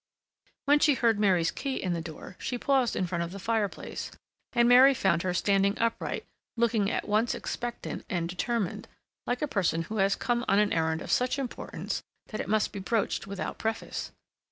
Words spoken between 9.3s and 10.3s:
a person who has